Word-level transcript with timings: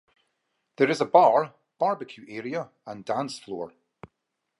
There 0.77 0.89
is 0.89 0.99
a 0.99 1.05
bar, 1.05 1.53
barbecue 1.77 2.25
area 2.27 2.71
and 2.87 3.05
dance 3.05 3.37
floor. 3.37 3.71